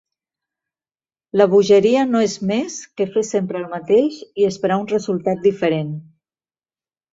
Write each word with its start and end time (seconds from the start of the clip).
La 1.41 1.45
bogeria 1.51 2.05
no 2.13 2.21
és 2.29 2.33
més 2.53 2.79
que 3.01 3.07
fer 3.17 3.23
sempre 3.29 3.61
el 3.65 3.69
mateix 3.75 4.19
i 4.45 4.49
esperar 4.55 4.81
un 4.87 4.91
resultat 4.97 5.47
diferent. 5.47 5.95